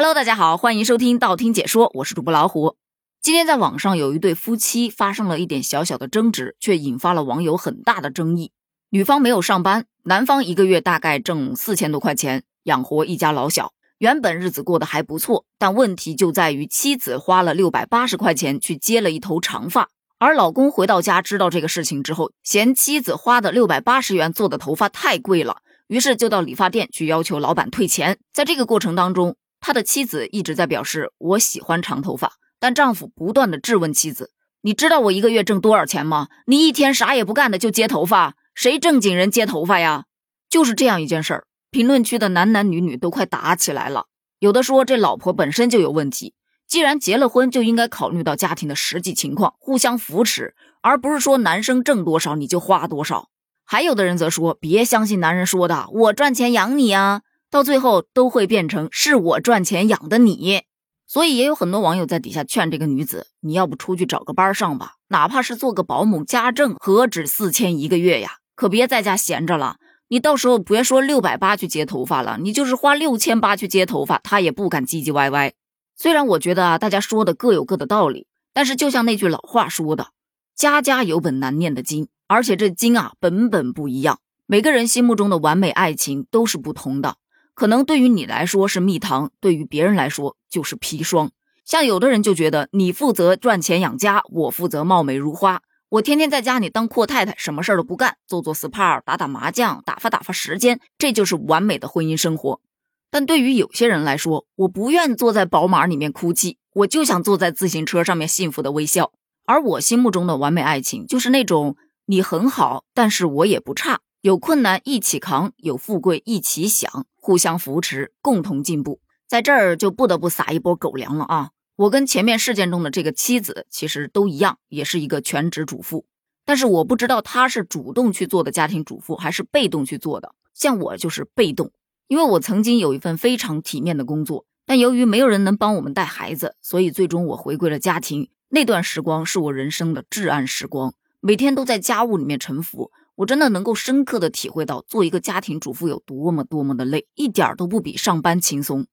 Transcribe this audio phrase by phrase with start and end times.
[0.00, 2.78] Hello，大家好，欢迎收听道听解说，我是主播老虎。
[3.20, 8.50] 今天在网上有一对夫妻发生了一点小小的争执，却引发了网友很大的争议。
[8.88, 15.44] 女方没有上班，男方一个月大概挣四千多块钱，养活一家老小，原本日子过得还不错。
[15.58, 25.58] 但问题就在于妻子花了六百八十块钱去接了一头长发，而老公回到家知道这个事情之后，嫌妻子花的六百八十元做的头发太贵了，
[25.88, 28.18] 于是就到理发店去要求老板退钱。
[28.32, 32.32] 在这个过程当中，他的妻子一直在表示我喜欢长头发。
[32.58, 36.28] 但丈夫不断的质问妻子：“你知道我一个月挣多少钱吗？
[36.46, 40.04] 你一天啥也不干的就接头发，谁正经人接头发呀？”
[40.50, 44.06] 就是这样一件事儿，评论区的男男女女都快打起来了。
[44.40, 46.34] 有的说这老婆本身就有问题，
[46.66, 53.30] 既然结了婚就应该考虑到家庭的实际情况，互相扶持，而不是说男生挣多少你就花多少。
[53.64, 60.62] 还有的人则说：“别相信男人说的，我赚钱养你啊，到最后都会变成是我赚钱养的你。”
[61.06, 68.36] 所以也有很多网友在底下劝这个女子：“你要不出去找个班上吧，哪怕是做个保姆，家政何止四千一个月呀？
[68.54, 69.78] 可别在家闲着了。
[70.06, 75.52] 你到时候别说六百八去接头发了，你就是花六千八去接头发，他也不敢唧唧歪歪。
[75.96, 80.10] 虽然我觉得啊，大家说的各有各的道理，但是就像那句老话说的，
[80.54, 87.16] 家家有本难念的经，而且这经啊本本不一样，每个人心目中的完美爱情都是不同的。”
[87.60, 91.30] 可能对于你来说是蜜糖，对于别人来说就是砒霜。
[91.66, 102.62] 像有的人就觉得你负责赚钱养家，我负责貌美如花，我天天在家里当阔太太，什么事儿都不干，做做 SPA，打打麻将，打发打发时间，这就是完美的婚姻生活。
[103.10, 109.12] 但对于有些人来说，我不愿坐在宝马里面哭泣，我就想坐在自行车上面幸福的微笑。
[109.44, 114.00] 而我心目中的完美爱情，就是那种你很好，但是我也不差。
[114.22, 119.00] 有困难一起扛，有富贵一起享，互相扶持，共同进步。
[119.26, 121.50] 在这儿就不得不撒一波狗粮了啊！
[121.76, 126.04] 我跟前面事件中的这个妻子其实都一样，也是一个全职主妇。
[126.44, 130.34] 但是我不知道她是主动去做的家庭主妇，还是被动去做的。
[130.52, 131.72] 像我就是被动，
[132.06, 138.28] 因为我曾经有一份非常体面的工作，但由于没有人能帮我们带孩子，所以最终我回归了家庭。
[138.50, 142.92] 那段时光是我人生的至暗时光，每天都在家务里面沉浮。
[143.20, 148.86] 我真的能够深刻的体会到做一个家庭主妇有多么多么的累，一点儿都不比上班轻松。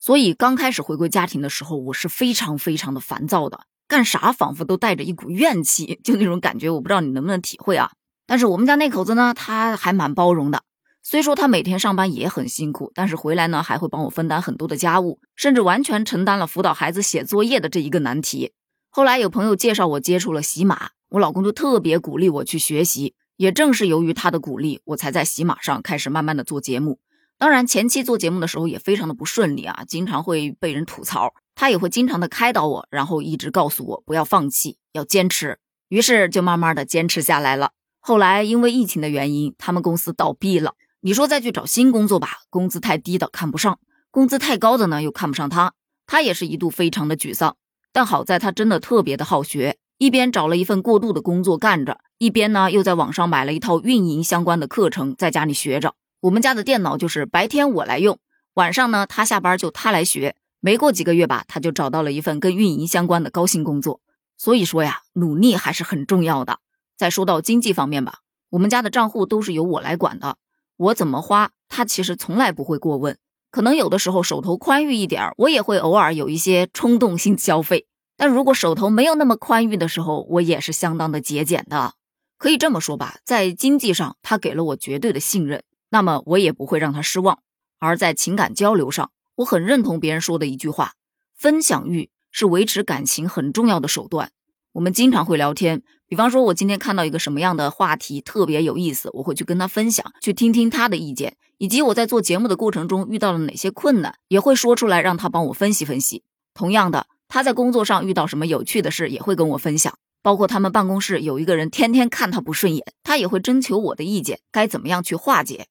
[0.00, 7.90] 所以刚开始回归家庭的时候，我是非常非常的烦躁的，干啥仿佛都带着一股怨气，就那种感觉，我不知道你能不能体会啊。
[8.26, 10.62] 但是我们家那口子呢，他还蛮包容的。
[11.02, 18.52] 虽说他每天上班也很辛苦，但是回来呢还会帮我分担很多的家务，甚至完全承担了辅导孩子写作业的这一个难题。
[18.88, 23.14] 后来有朋友介绍我接触了喜马，我老公就特别鼓励我去学习。
[23.36, 27.00] 也正是由于他的鼓励，我才在喜马上开始慢慢的做节目。
[27.36, 31.34] 当然，前期做节目的时候也非常的不顺利啊，经常会被人吐槽。
[31.56, 35.58] 他也会经常的开导我，然后一直告诉我不要放弃，要坚持。
[35.88, 37.72] 于是就慢慢的坚持下来了。
[38.00, 40.74] 后来因为疫情的原因，他们公司倒闭了。
[41.00, 43.78] 你说再去找新工作吧，工资太低的看不上，
[44.10, 45.74] 工资太高的呢又看不上他。
[46.06, 47.56] 他也是一度非常的沮丧。
[47.92, 49.76] 但好在他真的特别的好学。
[49.98, 55.94] 一边找了一份过渡的工作干着，一边呢又在网上买了一套运营相关的课程，在家里学着。
[56.20, 58.18] 我们家的电脑就是白天我来用，
[58.54, 60.36] 晚上呢他下班就他来学。
[60.60, 64.00] 没过几个月吧，他就找到了一份跟运营相关的高薪工作。
[64.36, 66.58] 所以说呀，努力还是很重要的。
[66.96, 70.38] 再说到经济方面吧，我们家的账户都是由我来管的，
[70.76, 73.16] 我怎么花，他其实从来不会过问。
[73.50, 77.86] 可能有的时候手头宽裕一点，我也会偶尔有一些冲动性消费。
[78.16, 81.94] 但如果手头没有那么宽裕的时候，我也是相当的节俭的。
[82.36, 87.38] 可以这么说吧，在经济上，他给了我绝对的信任，那么我也不会让他失望。
[87.78, 90.92] 而在情感交流上，我很认同别人说的一句话：
[91.34, 94.30] 分享欲是维持感情很重要的手段。
[94.72, 106.24] 我们经常会聊天，比方说，我今天看到一个什么样的话题特别有意思，我会去跟他分享，去听听他的意见，以及我在做节目的过程中遇到了哪些困难，也会说出来让他帮我分析分析。
[106.52, 107.06] 同样的。
[107.28, 109.96] 他在工作上遇到什么有趣的事，也会跟我分享。
[110.22, 115.66] 包括他们办公室有一个人天天看他不顺眼，他也会征求我的意见，该怎么样去化解。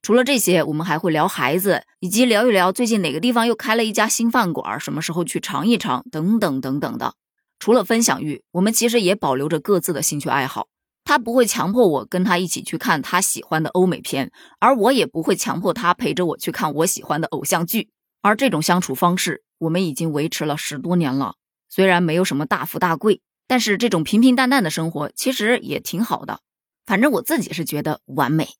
[0.00, 7.14] 除了这些，我们还会聊孩子，以及聊一聊最近哪个地方又开了一家新饭馆，什么时候去尝一尝，等等等等的。
[7.58, 10.68] 除了分享欲，我们其实也保留着各自的兴趣爱好。
[11.04, 17.88] 他不会强迫我跟他一起去看他喜欢的欧美片，而我也不会强迫他陪着我去看我喜欢的偶像剧。
[18.22, 19.42] 而这种相处方式。
[19.58, 21.34] 我们已经维持了十多年了，
[21.68, 26.38] 虽然没有什么大富大贵，但是这种平平淡淡的生活其实也挺好的。
[26.86, 28.50] 反正我自己是觉得完美。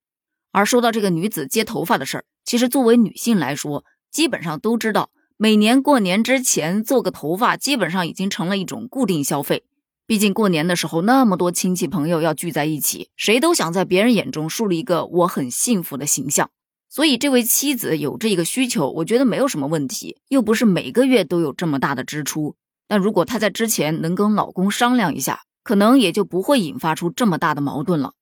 [0.51, 9.63] 而说到这个女子接头发的事儿，其实作为女性来说，基本上都知道每年过年之前做个头发，基本上已经成了一种固定消费。
[10.05, 16.51] 毕竟过年的时候，那么多亲戚朋友要聚在一起，谁都想在别人眼中树立一个我很幸福的形象。
[16.91, 22.57] 所以，这位妻子有这个需求，我觉得没有什么问题，又不是每个月都有这么大的支出。
[22.87, 28.15] 但如果她在之前能跟老公商量一下，可能也就不会引发出这么大的矛盾了。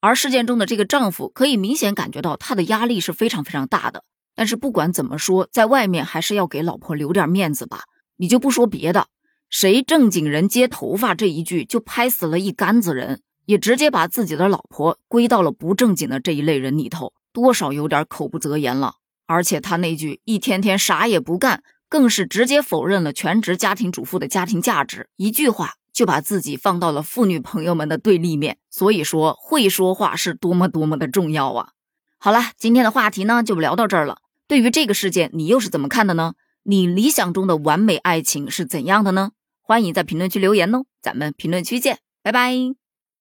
[0.00, 4.04] 而事件中的这个丈夫，可以明显感觉到他的压力是非常非常大的。
[4.34, 7.82] 但是不管怎么说，在外面还是要给老婆留点面子吧。
[8.16, 9.08] 你就不说别的，
[9.50, 17.12] 谁正经人接头发这一句就拍死了一杆子人，也直接把自己的老婆归到了不正经的这一类人里头。
[17.34, 18.94] 多少有点口不择言了，
[19.26, 25.08] 而且他那句一天天啥也不干，更是直接否认了全职家庭主妇的家庭价值。
[25.16, 28.58] 一句话就把自己放到了妇女朋友们的对立面。
[28.70, 31.70] 所以说，会说话是多么多么的重要啊！
[32.18, 34.18] 好了，今天的话题呢就聊到这儿了。
[34.46, 36.34] 对于这个事件，你又是怎么看的呢？
[36.62, 39.32] 你理想中的完美爱情是怎样的呢？
[39.60, 42.83] 欢迎在评论区留言哦，咱们评论区见，拜拜。